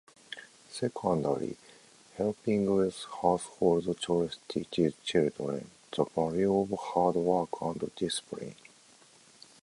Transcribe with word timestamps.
Secondly, 0.71 1.57
helping 2.15 2.75
with 2.75 3.05
household 3.21 3.99
chores 3.99 4.39
teaches 4.47 4.95
children 5.03 5.69
the 5.95 6.05
value 6.05 6.57
of 6.61 6.71
hard 6.79 7.13
work 7.17 7.61
and 7.61 7.91
discipline. 7.95 8.55